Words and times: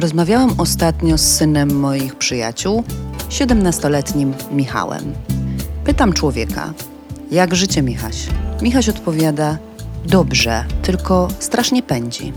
Rozmawiałam 0.00 0.54
ostatnio 0.58 1.18
z 1.18 1.22
synem 1.22 1.80
moich 1.80 2.14
przyjaciół, 2.14 2.84
17-letnim 3.30 4.32
Michałem. 4.52 5.12
Pytam 5.84 6.12
człowieka, 6.12 6.72
jak 7.30 7.54
życie 7.54 7.82
Michaś? 7.82 8.26
Michaś 8.62 8.88
odpowiada, 8.88 9.58
dobrze, 10.06 10.64
tylko 10.82 11.28
strasznie 11.38 11.82
pędzi. 11.82 12.32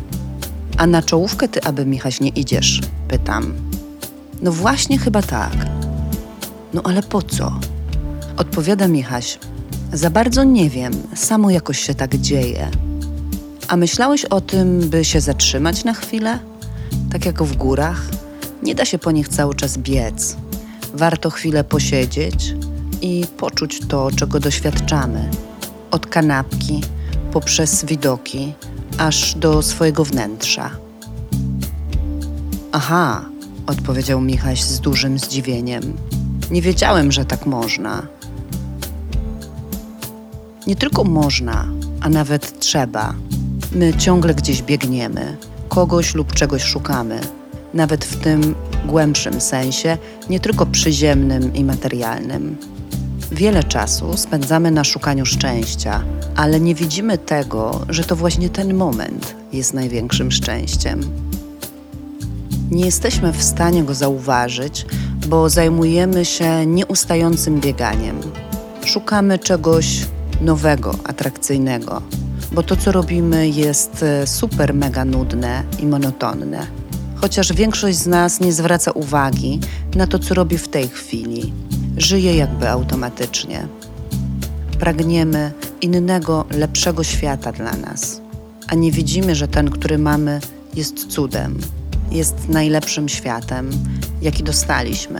A 0.78 0.88
na 0.88 1.02
czołówkę 1.02 1.47
ty, 1.47 1.64
aby 1.64 1.86
Michaś 1.86 2.20
nie 2.20 2.29
idziesz? 2.29 2.82
Pytam. 3.07 3.54
No 4.41 4.52
właśnie 4.52 5.00
chyba 5.00 5.21
tak. 5.21 5.55
No 6.73 6.82
ale 6.84 7.04
po 7.04 7.21
co? 7.21 7.59
Odpowiada 8.38 8.88
Michaś. 8.88 9.39
Za 9.93 10.09
bardzo 10.09 10.43
nie 10.43 10.70
wiem, 10.70 10.93
samo 11.16 11.50
jakoś 11.50 11.80
się 11.80 11.96
tak 11.96 12.16
dzieje. 12.18 12.70
A 13.68 13.78
myślałeś 13.78 14.25
o 14.25 14.41
tym, 14.41 14.80
by 14.80 15.05
się 15.05 15.21
zatrzymać 15.21 15.84
na 15.84 15.93
chwilę? 15.93 16.50
Tak 17.11 17.25
jak 17.25 17.43
w 17.43 17.56
górach? 17.56 18.06
Nie 18.64 18.75
da 18.75 18.86
się 18.86 18.97
po 18.97 19.11
nich 19.11 19.28
cały 19.28 19.56
czas 19.56 19.78
biec. 19.78 20.38
Warto 20.93 21.29
chwilę 21.29 21.64
posiedzieć 21.64 22.56
i 23.01 23.25
poczuć 23.37 23.79
to, 23.87 24.11
czego 24.15 24.39
doświadczamy. 24.39 25.29
Od 25.92 26.07
kanapki, 26.07 26.82
poprzez 27.32 27.86
widoki, 27.86 28.54
aż 28.97 29.36
do 29.36 29.61
swojego 29.61 30.06
wnętrza. 30.06 30.71
Aha, 32.72 33.25
odpowiedział 33.67 34.22
Michaś 34.22 34.62
z 34.62 34.80
dużym 34.80 35.20
zdziwieniem. 35.20 35.94
Nie 36.52 36.62
wiedziałem, 36.62 37.12
że 37.12 37.25
tak 37.25 37.45
można. 37.45 38.08
Nie 40.67 40.75
tylko 40.75 41.03
można, 41.03 41.67
a 42.02 42.09
nawet 42.09 42.59
trzeba. 42.59 43.14
My 43.72 43.94
ciągle 43.94 44.34
gdzieś 44.34 44.62
biegniemy, 44.62 45.38
kogoś 45.72 46.16
lub 46.16 46.34
czegoś 46.34 46.64
szukamy, 46.64 47.20
nawet 47.73 48.06
w 48.06 48.23
tym 48.23 48.56
głębszym 48.86 49.42
sensie, 49.42 49.98
nie 50.30 50.40
tylko 50.40 50.66
przyziemnym 50.66 51.56
i 51.56 51.64
materialnym. 51.64 52.58
Wiele 53.32 53.64
czasu 53.64 54.18
spędzamy 54.18 54.72
na 54.72 54.84
szukaniu 54.84 55.26
szczęścia, 55.26 56.04
ale 56.36 56.60
nie 56.60 56.76
widzimy 56.76 57.18
tego, 57.18 57.82
że 57.90 58.04
to 58.04 58.16
właśnie 58.16 58.50
ten 58.50 58.73
moment 58.73 59.36
jest 59.54 59.73
największym 59.73 60.32
szczęściem. 60.32 61.02
Nie 62.72 62.86
jesteśmy 62.86 63.34
w 63.34 63.44
stanie 63.44 63.84
go 63.84 63.94
zauważyć, 63.94 64.86
bo 65.28 65.50
zajmujemy 65.50 66.26
się 66.26 66.66
nieustającym 66.66 67.60
bieganiem. 67.60 68.22
Szukamy 68.86 69.40
czegoś 69.40 69.88
nowego, 70.42 70.95
atrakcyjnego, 71.04 72.02
bo 72.52 72.64
to, 72.64 72.76
co 72.76 72.92
robimy, 72.92 73.50
jest 73.50 74.04
e, 74.04 74.28
super 74.28 74.74
mega 74.74 75.06
nudne 75.06 75.64
i 75.80 75.86
monotonne. 75.86 76.68
Chociaż 77.16 77.54
większość 77.54 77.98
z 77.98 78.08
nas 78.08 78.40
nie 78.40 78.54
zwraca 78.54 78.92
uwagi 78.92 79.60
na 79.96 80.08
to, 80.08 80.20
co 80.20 80.34
robi 80.34 80.58
w 80.58 80.68
tej 80.68 80.88
chwili, 80.88 81.54
żyje 81.98 82.36
jakby 82.36 82.70
automatycznie. 82.70 83.68
Pragniemy 84.80 85.52
innego, 85.82 86.46
lepszego 86.52 87.04
świata 87.04 87.52
dla 87.52 87.78
nas, 87.78 88.22
a 88.68 88.76
nie 88.76 88.92
widzimy, 88.92 89.36
że 89.36 89.48
ten, 89.48 89.70
który 89.70 89.98
mamy, 89.98 90.40
jest 90.74 91.08
cudem, 91.08 91.58
jest 92.12 92.50
najlepszym 92.50 93.10
światem, 93.10 93.70
jaki 94.22 94.44
dostaliśmy. 94.44 95.20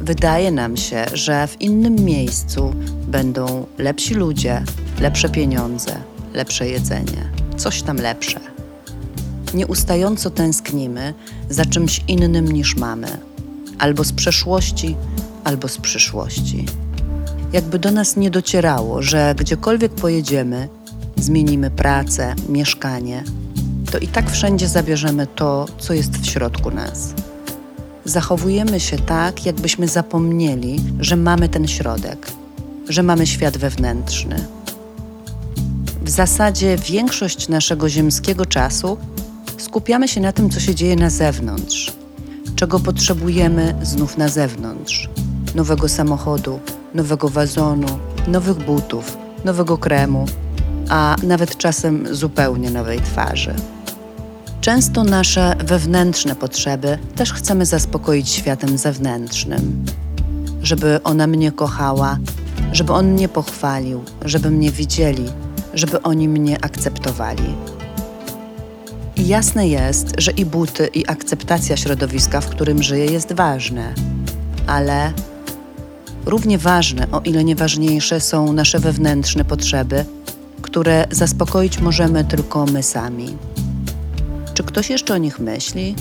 Wydaje 0.00 0.52
nam 0.52 0.76
się, 0.76 1.06
że 1.12 1.46
w 1.46 1.60
innym 1.60 1.94
miejscu 1.94 2.74
będą 3.08 3.66
lepsi 3.78 4.14
ludzie, 4.14 4.62
lepsze 5.00 5.28
pieniądze, 5.28 5.96
lepsze 6.34 6.68
jedzenie, 6.68 7.30
coś 7.56 7.82
tam 7.82 7.96
lepsze. 7.96 8.40
Nieustająco 9.54 10.30
tęsknimy 10.30 11.14
za 11.50 11.64
czymś 11.64 12.00
innym 12.08 12.52
niż 12.52 12.76
mamy, 12.76 13.08
albo 13.78 14.04
z 14.04 14.12
przeszłości, 14.12 14.96
albo 15.44 15.68
z 15.68 15.78
przyszłości. 15.78 16.66
Jakby 17.52 17.78
do 17.78 17.90
nas 17.90 18.16
nie 18.16 18.30
docierało, 18.30 19.02
że 19.02 19.34
gdziekolwiek 19.38 19.92
pojedziemy, 19.92 20.68
zmienimy 21.16 21.70
pracę, 21.70 22.34
mieszkanie, 22.48 23.24
to 23.90 23.98
i 23.98 24.08
tak 24.08 24.30
wszędzie 24.30 24.68
zabierzemy 24.68 25.26
to, 25.26 25.66
co 25.78 25.92
jest 25.94 26.18
w 26.18 26.26
środku 26.26 26.70
nas. 26.70 27.14
Zachowujemy 28.04 28.80
się 28.80 28.98
tak, 28.98 29.46
jakbyśmy 29.46 29.88
zapomnieli, 29.88 30.80
że 31.00 31.16
mamy 31.16 31.48
ten 31.48 31.68
środek, 31.68 32.26
że 32.88 33.02
mamy 33.02 33.26
świat 33.26 33.56
wewnętrzny. 33.56 34.55
W 36.06 36.10
zasadzie 36.10 36.76
większość 36.76 37.48
naszego 37.48 37.88
ziemskiego 37.88 38.46
czasu 38.46 38.98
skupiamy 39.58 40.08
się 40.08 40.20
na 40.20 40.32
tym, 40.32 40.50
co 40.50 40.60
się 40.60 40.74
dzieje 40.74 40.96
na 40.96 41.10
zewnątrz, 41.10 41.92
czego 42.56 42.80
potrzebujemy 42.80 43.74
znów 43.82 44.18
na 44.18 44.28
zewnątrz 44.28 45.08
nowego 45.54 45.88
samochodu, 45.88 46.60
nowego 46.94 47.28
wazonu, 47.28 47.86
nowych 48.28 48.56
butów, 48.56 49.18
nowego 49.44 49.78
kremu, 49.78 50.26
a 50.88 51.16
nawet 51.22 51.56
czasem 51.56 52.14
zupełnie 52.14 52.70
nowej 52.70 53.00
twarzy. 53.00 53.54
Często 54.60 55.04
nasze 55.04 55.56
wewnętrzne 55.64 56.36
potrzeby 56.36 56.98
też 57.16 57.32
chcemy 57.32 57.66
zaspokoić 57.66 58.28
światem 58.28 58.78
zewnętrznym. 58.78 59.84
Żeby 60.62 61.00
ona 61.04 61.26
mnie 61.26 61.52
kochała, 61.52 62.18
żeby 62.72 62.92
on 62.92 63.12
mnie 63.12 63.28
pochwalił, 63.28 64.04
żeby 64.24 64.50
mnie 64.50 64.70
widzieli, 64.70 65.24
żeby 65.76 66.02
oni 66.02 66.28
mnie 66.28 66.64
akceptowali. 66.64 67.54
I 69.16 69.28
jasne 69.28 69.68
jest, 69.68 70.14
że 70.18 70.30
i 70.30 70.44
buty, 70.44 70.86
i 70.86 71.06
akceptacja 71.06 71.76
środowiska, 71.76 72.40
w 72.40 72.48
którym 72.48 72.82
żyję, 72.82 73.06
jest 73.06 73.32
ważne, 73.32 73.94
ale 74.66 75.12
równie 76.26 76.58
ważne, 76.58 77.06
o 77.12 77.20
ile 77.20 77.44
nieważniejsze, 77.44 78.20
są 78.20 78.52
nasze 78.52 78.78
wewnętrzne 78.78 79.44
potrzeby, 79.44 80.04
które 80.62 81.06
zaspokoić 81.10 81.78
możemy 81.78 82.24
tylko 82.24 82.66
my 82.66 82.82
sami. 82.82 83.36
Czy 84.54 84.62
ktoś 84.62 84.90
jeszcze 84.90 85.14
o 85.14 85.18
nich 85.18 85.38
myśli? 85.38 85.94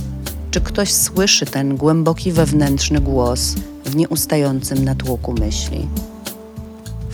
Czy 0.51 0.61
ktoś 0.61 0.93
słyszy 0.93 1.45
ten 1.45 1.77
głęboki 1.77 2.31
wewnętrzny 2.31 3.01
głos 3.01 3.55
w 3.85 3.95
nieustającym 3.95 4.85
natłoku 4.85 5.33
myśli? 5.39 5.87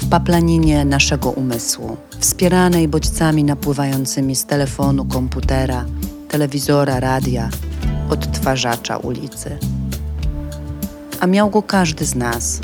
W 0.02 0.10
paplaninie 0.10 0.86
naszego 0.86 1.30
umysłu, 1.30 1.98
wspieranej 2.20 2.88
bodźcami 2.88 3.44
napływającymi 3.44 4.36
z 4.36 4.46
telefonu, 4.46 5.06
komputera, 5.06 5.86
telewizora, 6.30 7.00
radia, 7.00 7.50
odtwarzacza 8.10 8.98
ulicy. 8.98 9.58
A 11.20 11.28
miał 11.28 11.50
go 11.50 11.62
każdy 11.62 12.06
z 12.06 12.16
nas. 12.16 12.60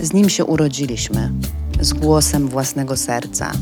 Z 0.00 0.12
nim 0.12 0.28
się 0.28 0.44
urodziliśmy, 0.44 1.32
z 1.80 1.92
głosem 1.92 2.48
własnego 2.48 2.96
serca, 2.96 3.52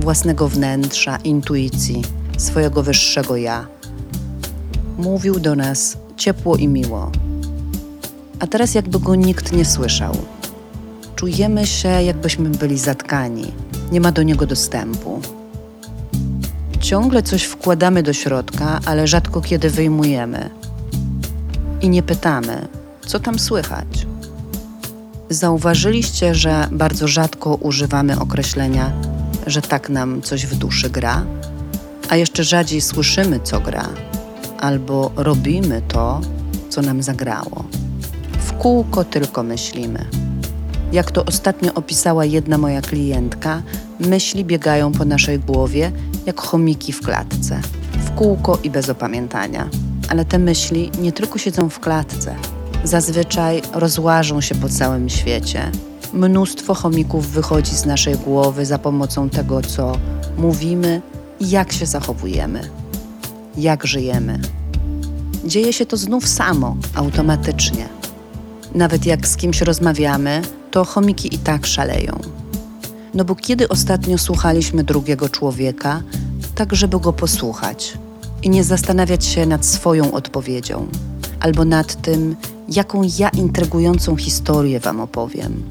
własnego 0.00 0.48
wnętrza, 0.48 1.16
intuicji, 1.16 2.02
swojego 2.38 2.82
wyższego 2.82 3.36
ja 3.36 3.66
mówił 4.98 5.40
do 5.40 5.56
nas 5.56 5.96
ciepło 6.16 6.56
i 6.56 6.68
miło. 6.68 7.12
A 8.38 8.46
teraz 8.46 8.74
jakby 8.74 9.00
go 9.00 9.14
nikt 9.14 9.52
nie 9.52 9.64
słyszał. 9.64 10.16
Czujemy 11.22 11.66
się, 11.66 11.88
jakbyśmy 11.88 12.48
byli 12.50 12.78
zatkani, 12.78 13.52
nie 13.92 14.00
ma 14.00 14.12
do 14.12 14.22
niego 14.22 14.46
dostępu. 14.46 15.20
Ciągle 16.80 17.22
coś 17.22 17.42
wkładamy 17.42 18.02
do 18.02 18.12
środka, 18.12 18.80
ale 18.86 19.06
rzadko 19.06 19.40
kiedy 19.40 19.70
wyjmujemy. 19.70 20.50
I 21.80 21.88
nie 21.88 22.02
pytamy, 22.02 22.68
co 23.06 23.20
tam 23.20 23.38
słychać. 23.38 24.06
Zauważyliście, 25.30 26.34
że 26.34 26.68
bardzo 26.72 27.08
rzadko 27.08 27.54
używamy 27.54 28.18
określenia, 28.18 28.92
że 29.46 29.62
tak 29.62 29.88
nam 29.88 30.22
coś 30.22 30.46
w 30.46 30.54
duszy 30.54 30.90
gra, 30.90 31.24
a 32.08 32.16
jeszcze 32.16 32.44
rzadziej 32.44 32.80
słyszymy, 32.80 33.40
co 33.40 33.60
gra 33.60 33.88
albo 34.60 35.10
robimy 35.16 35.82
to, 35.88 36.20
co 36.68 36.82
nam 36.82 37.02
zagrało. 37.02 37.64
W 38.38 38.52
kółko 38.52 39.04
tylko 39.04 39.42
myślimy. 39.42 40.21
Jak 40.92 41.10
to 41.10 41.24
ostatnio 41.24 41.74
opisała 41.74 42.24
jedna 42.24 42.58
moja 42.58 42.80
klientka, 42.80 43.62
myśli 44.00 44.44
biegają 44.44 44.92
po 44.92 45.04
naszej 45.04 45.38
głowie 45.38 45.92
jak 46.26 46.40
chomiki 46.40 46.92
w 46.92 47.00
klatce, 47.00 47.60
w 47.92 48.10
kółko 48.10 48.58
i 48.62 48.70
bez 48.70 48.88
opamiętania. 48.88 49.68
Ale 50.08 50.24
te 50.24 50.38
myśli 50.38 50.90
nie 51.00 51.12
tylko 51.12 51.38
siedzą 51.38 51.68
w 51.68 51.80
klatce, 51.80 52.34
zazwyczaj 52.84 53.62
rozłażą 53.72 54.40
się 54.40 54.54
po 54.54 54.68
całym 54.68 55.08
świecie. 55.08 55.70
Mnóstwo 56.12 56.74
chomików 56.74 57.26
wychodzi 57.26 57.76
z 57.76 57.86
naszej 57.86 58.16
głowy 58.16 58.66
za 58.66 58.78
pomocą 58.78 59.28
tego, 59.30 59.62
co 59.62 59.98
mówimy 60.38 61.02
i 61.40 61.50
jak 61.50 61.72
się 61.72 61.86
zachowujemy 61.86 62.82
jak 63.56 63.86
żyjemy. 63.86 64.38
Dzieje 65.44 65.72
się 65.72 65.86
to 65.86 65.96
znów 65.96 66.28
samo, 66.28 66.76
automatycznie. 66.94 67.88
Nawet 68.74 69.06
jak 69.06 69.26
z 69.26 69.36
kimś 69.36 69.60
rozmawiamy, 69.60 70.42
to 70.72 70.84
chomiki 70.84 71.34
i 71.34 71.38
tak 71.38 71.66
szaleją. 71.66 72.18
No 73.14 73.24
bo 73.24 73.34
kiedy 73.34 73.68
ostatnio 73.68 74.18
słuchaliśmy 74.18 74.84
drugiego 74.84 75.28
człowieka, 75.28 76.02
tak 76.54 76.76
żeby 76.76 77.00
go 77.00 77.12
posłuchać? 77.12 77.98
i 78.42 78.50
nie 78.50 78.64
zastanawiać 78.64 79.24
się 79.24 79.46
nad 79.46 79.66
swoją 79.66 80.12
odpowiedzią 80.12 80.86
albo 81.40 81.64
nad 81.64 82.02
tym, 82.02 82.36
jaką 82.68 83.02
ja 83.18 83.28
intrygującą 83.28 84.16
historię 84.16 84.80
Wam 84.80 85.00
opowiem. 85.00 85.62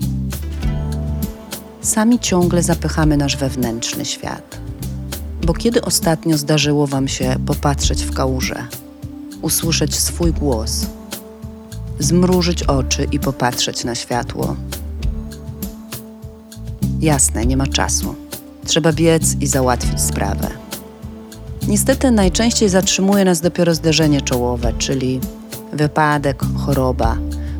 Sami 1.81 2.19
ciągle 2.19 2.63
zapychamy 2.63 3.17
nasz 3.17 3.37
wewnętrzny 3.37 4.05
świat. 4.05 4.59
Bo 5.45 5.53
kiedy 5.53 5.81
ostatnio 5.81 6.37
zdarzyło 6.37 6.87
Wam 6.87 7.07
się 7.07 7.35
popatrzeć 7.45 8.03
w 8.03 8.13
kałużę, 8.13 8.67
usłyszeć 9.41 9.95
swój 9.95 10.33
głos, 10.33 10.85
zmrużyć 11.99 12.63
oczy 12.63 13.07
i 13.11 13.19
popatrzeć 13.19 13.83
na 13.83 13.95
światło? 13.95 14.55
Jasne, 17.01 17.45
nie 17.45 17.57
ma 17.57 17.67
czasu. 17.67 18.15
Trzeba 18.65 18.93
biec 18.93 19.35
i 19.41 19.47
załatwić 19.47 20.01
sprawę. 20.01 20.47
Niestety 21.67 22.11
najczęściej 22.11 22.69
zatrzymuje 22.69 23.25
nas 23.25 23.41
dopiero 23.41 23.75
zderzenie 23.75 24.21
czołowe, 24.21 24.73
czyli 24.77 25.19
wypadek, 25.73 26.43
choroba, 26.57 27.17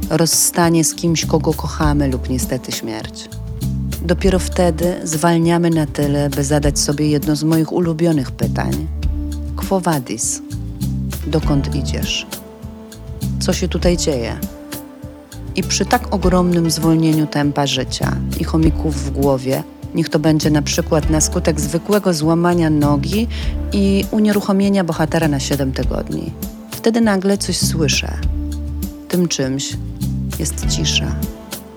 rozstanie 0.09 0.83
z 0.83 0.95
kimś, 0.95 1.25
kogo 1.25 1.53
kochamy 1.53 2.07
lub 2.07 2.29
niestety 2.29 2.71
śmierć. 2.71 3.29
Dopiero 4.01 4.39
wtedy 4.39 4.95
zwalniamy 5.03 5.69
na 5.69 5.85
tyle, 5.85 6.29
by 6.29 6.43
zadać 6.43 6.79
sobie 6.79 7.09
jedno 7.09 7.35
z 7.35 7.43
moich 7.43 7.71
ulubionych 7.71 8.31
pytań. 8.31 8.87
Quo 9.55 9.79
vadis? 9.79 10.41
Dokąd 11.27 11.75
idziesz? 11.75 12.27
Co 13.39 13.53
się 13.53 13.67
tutaj 13.67 13.97
dzieje? 13.97 14.37
I 15.55 15.63
przy 15.63 15.85
tak 15.85 16.13
ogromnym 16.13 16.71
zwolnieniu 16.71 17.27
tempa 17.27 17.67
życia 17.67 18.15
i 18.39 18.43
chomików 18.43 18.95
w 18.95 19.11
głowie, 19.11 19.63
niech 19.95 20.09
to 20.09 20.19
będzie 20.19 20.49
na 20.49 20.61
przykład 20.61 21.09
na 21.09 21.21
skutek 21.21 21.59
zwykłego 21.59 22.13
złamania 22.13 22.69
nogi 22.69 23.27
i 23.73 24.05
unieruchomienia 24.11 24.83
bohatera 24.83 25.27
na 25.27 25.39
7 25.39 25.71
tygodni. 25.71 26.31
Wtedy 26.71 27.01
nagle 27.01 27.37
coś 27.37 27.57
słyszę. 27.57 28.17
Tym 29.07 29.27
czymś 29.27 29.77
jest 30.39 30.65
cisza. 30.67 31.15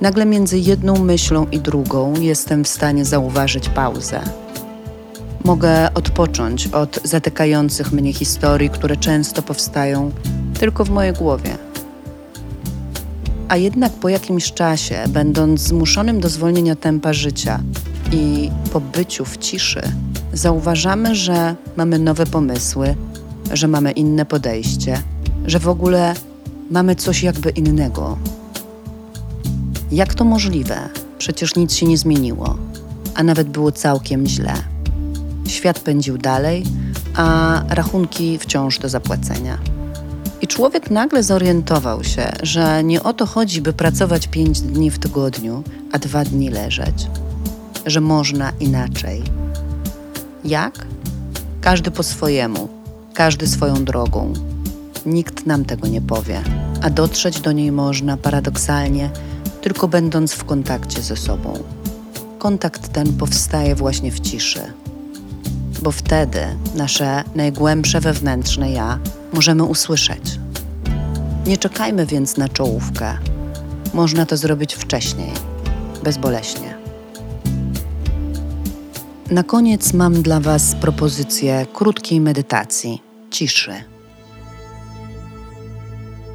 Nagle 0.01 0.27
między 0.27 0.59
jedną 0.59 0.99
myślą 0.99 1.47
i 1.53 1.61
drugą 1.61 2.15
jestem 2.21 2.65
w 2.65 2.69
stanie 2.69 3.05
zauważyć 3.05 3.69
pauzę. 3.69 4.21
Mogę 5.45 5.95
odpocząć 5.95 6.67
od 6.67 7.01
zatykających 7.05 7.93
mnie 7.93 8.13
historii, 8.13 8.71
które 8.71 8.97
często 8.97 9.43
powstają 9.43 10.11
tylko 10.61 10.85
w 10.85 10.91
mojej 10.91 11.13
głowie. 11.13 11.57
A 13.49 13.57
jednak 13.57 13.93
po 13.93 14.09
jakimś 14.09 14.53
czasie, 14.53 15.05
będąc 15.09 15.61
zmuszonym 15.61 16.21
do 16.21 16.29
zwolnienia 16.29 16.77
tempa 16.77 17.13
życia 17.13 17.61
i 18.13 18.51
po 18.73 18.81
byciu 18.81 19.25
w 19.25 19.39
ciszy, 19.39 19.83
zauważamy, 20.33 21.15
że 21.15 21.57
mamy 21.77 21.99
nowe 21.99 22.27
pomysły, 22.27 22.95
że 23.53 23.69
mamy 23.69 23.93
inne 23.93 24.27
podejście, 24.27 24.99
że 25.47 25.59
w 25.59 25.69
ogóle 25.69 26.15
mamy 26.71 26.97
coś 26.97 27.23
jakby 27.23 27.51
innego. 27.51 28.19
Jak 29.93 30.15
to 30.15 30.25
możliwe? 30.25 30.77
Przecież 31.19 31.57
nic 31.57 31.75
się 31.75 31.87
nie 31.87 31.99
zmieniło, 31.99 32.57
a 33.15 33.23
nawet 33.23 33.49
było 33.49 33.73
całkiem 33.73 34.27
źle. 34.27 34.55
Świat 35.47 35.81
pędził 35.81 36.19
dalej, 36.19 36.65
a 37.17 37.63
rachunki 37.69 38.39
wciąż 38.39 38.79
do 38.79 38.89
zapłacenia. 38.89 39.59
I 40.45 40.47
człowiek 40.47 40.91
nagle 40.91 41.23
zorientował 41.23 42.05
się, 42.05 42.33
że 42.43 42.85
nie 42.85 43.03
o 43.03 43.13
to 43.13 43.27
chodzi, 43.27 43.63
by 43.63 43.73
pracować 43.73 44.27
pięć 44.27 44.61
dni 44.61 44.91
w 44.91 44.99
tygodniu, 44.99 45.63
a 45.93 45.99
dwa 45.99 46.25
dni 46.25 46.51
leżeć. 46.51 47.07
Że 47.87 48.01
można 48.01 48.53
inaczej. 48.61 49.23
Jak? 50.45 50.87
Każdy 51.61 51.91
po 51.91 52.03
swojemu, 52.03 52.69
każdy 53.15 53.47
swoją 53.47 53.85
drogą. 53.85 54.33
Nikt 55.07 55.47
nam 55.47 55.65
tego 55.65 55.89
nie 55.89 56.01
powie, 56.01 56.43
a 56.83 56.91
dotrzeć 56.91 57.41
do 57.41 57.53
niej 57.53 57.73
można 57.73 58.17
paradoksalnie 58.17 59.11
tylko 59.61 59.89
będąc 59.89 60.33
w 60.33 60.45
kontakcie 60.45 61.03
ze 61.03 61.17
sobą. 61.17 61.59
Kontakt 62.39 62.93
ten 62.93 63.13
powstaje 63.13 63.75
właśnie 63.75 64.13
w 64.13 64.21
ciszy, 64.21 64.73
bo 65.83 65.93
wtedy 65.93 66.41
nasze 66.75 67.25
najgłębsze 67.35 68.01
wewnętrzne 68.01 68.73
ja 68.73 68.99
możemy 69.35 69.65
usłyszeć. 69.65 70.39
Nie 71.47 71.59
czekajmy 71.59 72.07
więc 72.07 72.37
na 72.37 72.49
czołówkę. 72.49 73.19
Można 73.95 74.27
to 74.27 74.37
zrobić 74.37 74.75
wcześniej, 74.75 75.31
bezboleśnie. 76.05 76.79
Na 79.31 79.43
koniec 79.43 79.93
mam 79.93 80.23
dla 80.23 80.41
Was 80.41 80.75
propozycję 80.75 81.67
krótkiej 81.75 82.21
medytacji, 82.21 83.03
ciszy. 83.31 83.73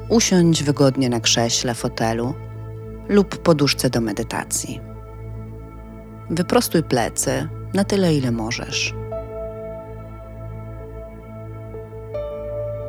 Usiądź 0.08 0.62
wygodnie 0.62 1.08
na 1.08 1.20
krześle, 1.20 1.74
fotelu 1.74 2.34
lub 3.08 3.36
poduszce 3.36 3.90
do 3.90 4.00
medytacji. 4.00 4.80
Wyprostuj 6.30 6.82
plecy 6.82 7.48
na 7.74 7.84
tyle, 7.84 8.14
ile 8.14 8.30
możesz. 8.30 8.94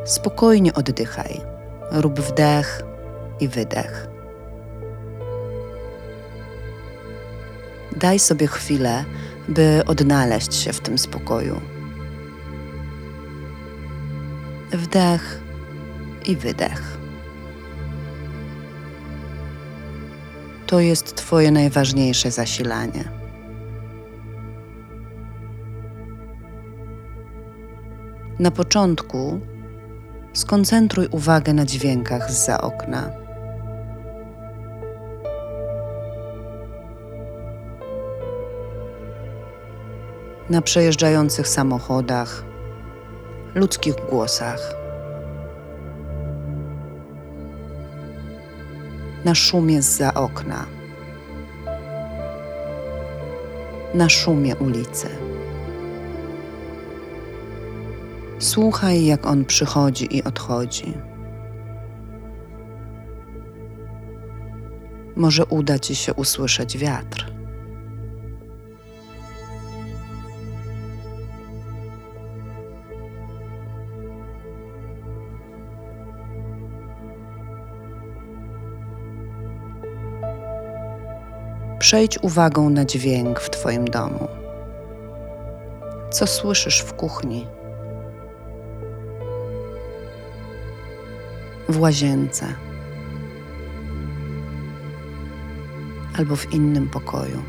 Spokojnie 0.06 0.74
oddychaj. 0.74 1.42
Rób 1.92 2.20
wdech 2.20 2.82
i 3.40 3.48
wydech. 3.48 4.08
Daj 7.98 8.20
sobie 8.20 8.48
chwilę, 8.48 9.06
by 9.50 9.82
odnaleźć 9.88 10.54
się 10.54 10.74
w 10.74 10.80
tym 10.80 10.98
spokoju. 10.98 11.62
Wdech 14.72 15.42
i 16.26 16.36
wydech. 16.36 16.98
To 20.68 20.80
jest 20.80 21.16
Twoje 21.16 21.52
najważniejsze 21.52 22.32
zasilanie. 22.32 23.12
Na 28.40 28.52
początku 28.52 29.40
skoncentruj 30.34 31.08
uwagę 31.12 31.54
na 31.54 31.66
dźwiękach 31.66 32.32
z 32.32 32.46
za 32.46 32.62
okna. 32.62 33.10
Na 40.50 40.62
przejeżdżających 40.62 41.48
samochodach, 41.48 42.44
ludzkich 43.56 43.96
głosach. 44.10 44.82
na 49.26 49.36
szumie 49.36 49.82
za 49.82 50.14
okna, 50.14 50.66
na 53.94 54.10
szumie 54.10 54.56
ulicy. 54.56 55.31
Słuchaj, 58.42 59.06
jak 59.06 59.26
on 59.26 59.46
przychodzi 59.46 60.18
i 60.18 60.24
odchodzi. 60.24 60.94
Może 65.16 65.46
uda 65.46 65.80
ci 65.80 65.96
się 65.96 66.14
usłyszeć 66.14 66.78
wiatr. 66.78 67.34
Przejdź 81.80 82.20
uwagą 82.22 82.70
na 82.70 82.86
dźwięk 82.86 83.40
w 83.40 83.50
Twoim 83.50 83.86
domu. 83.86 84.28
Co 86.12 86.28
słyszysz 86.28 86.80
w 86.80 86.94
kuchni? 86.94 87.61
W 91.72 91.80
łazience 91.80 92.46
albo 96.18 96.36
w 96.36 96.54
innym 96.54 96.90
pokoju. 96.90 97.44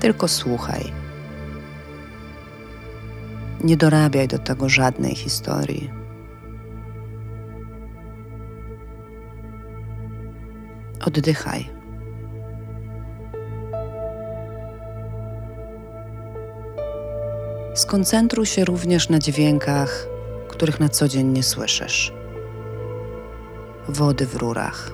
Tylko 0.00 0.28
słuchaj. 0.28 0.92
Nie 3.64 3.76
dorabiaj 3.76 4.28
do 4.28 4.38
tego 4.38 4.68
żadnej 4.68 5.14
historii. 5.14 5.90
Oddychaj. 11.06 11.73
Skoncentruj 17.74 18.46
się 18.46 18.64
również 18.64 19.08
na 19.08 19.18
dźwiękach, 19.18 20.06
których 20.48 20.80
na 20.80 20.88
co 20.88 21.08
dzień 21.08 21.26
nie 21.26 21.42
słyszysz. 21.42 22.12
Wody 23.88 24.26
w 24.26 24.34
rurach, 24.34 24.90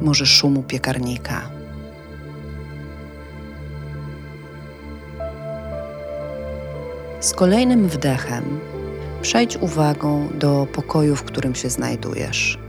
może 0.00 0.26
szumu 0.26 0.62
piekarnika. 0.62 1.50
Z 7.20 7.32
kolejnym 7.32 7.88
wdechem 7.88 8.60
przejdź 9.22 9.56
uwagą 9.56 10.28
do 10.34 10.66
pokoju, 10.72 11.16
w 11.16 11.22
którym 11.22 11.54
się 11.54 11.70
znajdujesz. 11.70 12.63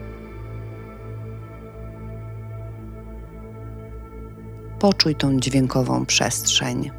Poczuj 4.79 5.15
tą 5.15 5.39
dźwiękową 5.39 6.05
przestrzeń. 6.05 6.91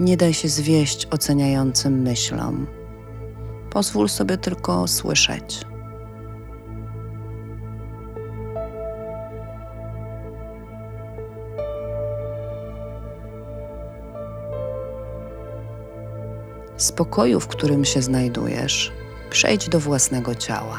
Nie 0.00 0.16
daj 0.16 0.34
się 0.34 0.48
zwieść 0.48 1.06
oceniającym 1.10 2.02
myślom. 2.02 2.66
Pozwól 3.70 4.08
sobie 4.08 4.38
tylko 4.38 4.88
słyszeć. 4.88 5.64
Z 16.76 16.92
pokoju, 16.92 17.40
w 17.40 17.48
którym 17.48 17.84
się 17.84 18.02
znajdujesz, 18.02 18.92
przejdź 19.30 19.68
do 19.68 19.80
własnego 19.80 20.34
ciała. 20.34 20.78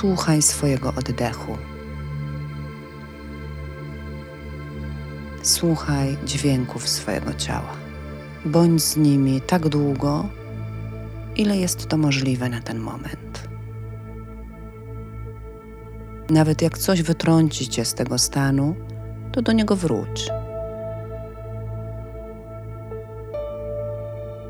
Słuchaj 0.00 0.42
swojego 0.42 0.88
oddechu. 0.88 1.56
Słuchaj 5.42 6.16
dźwięków 6.24 6.88
swojego 6.88 7.34
ciała. 7.34 7.76
Bądź 8.44 8.82
z 8.82 8.96
nimi 8.96 9.40
tak 9.40 9.68
długo, 9.68 10.28
ile 11.36 11.56
jest 11.56 11.88
to 11.88 11.96
możliwe 11.96 12.48
na 12.48 12.60
ten 12.60 12.78
moment. 12.78 13.48
Nawet 16.30 16.62
jak 16.62 16.78
coś 16.78 17.02
wytrąci 17.02 17.68
cię 17.68 17.84
z 17.84 17.94
tego 17.94 18.18
stanu, 18.18 18.74
to 19.32 19.42
do 19.42 19.52
niego 19.52 19.76
wróć. 19.76 20.28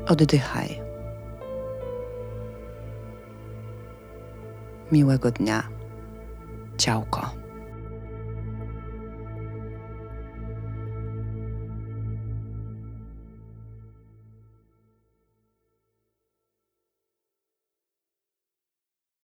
Oddychaj. 0.07 0.80
Miłego 4.91 5.31
dnia. 5.31 5.63
Ciałko. 6.77 7.40